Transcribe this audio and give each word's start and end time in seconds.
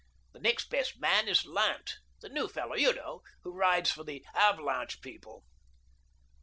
The 0.33 0.39
next 0.39 0.71
best 0.71 0.99
man 0.99 1.27
is 1.27 1.45
Lant— 1.45 1.97
the 2.23 2.29
new 2.29 2.47
fellow, 2.47 2.73
you 2.73 2.91
know— 2.91 3.21
who 3.43 3.53
rides 3.53 3.91
for 3.91 4.03
the' 4.03 4.25
Avalanche' 4.49 4.99
people." 5.01 5.43